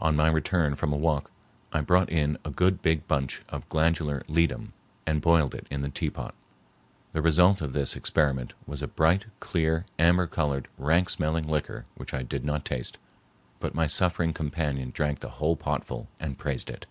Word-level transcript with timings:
On 0.00 0.16
my 0.16 0.26
return 0.28 0.74
from 0.74 0.92
a 0.92 0.96
walk 0.96 1.30
I 1.72 1.80
brought 1.80 2.10
in 2.10 2.36
a 2.44 2.50
good 2.50 2.82
big 2.82 3.06
bunch 3.06 3.42
of 3.50 3.68
glandular 3.68 4.24
ledum 4.26 4.72
and 5.06 5.20
boiled 5.20 5.54
it 5.54 5.68
in 5.70 5.82
the 5.82 5.88
teapot. 5.88 6.34
The 7.12 7.22
result 7.22 7.60
of 7.62 7.72
this 7.72 7.94
experiment 7.94 8.52
was 8.66 8.82
a 8.82 8.88
bright, 8.88 9.26
clear 9.38 9.84
amber 9.96 10.26
colored, 10.26 10.66
rank 10.76 11.08
smelling 11.08 11.44
liquor 11.48 11.84
which 11.94 12.12
I 12.12 12.24
did 12.24 12.44
not 12.44 12.64
taste, 12.64 12.98
but 13.60 13.72
my 13.72 13.86
suffering 13.86 14.32
companion 14.32 14.90
drank 14.92 15.20
the 15.20 15.28
whole 15.38 15.54
potful 15.56 16.08
and 16.18 16.36
praised 16.36 16.68
it. 16.68 16.86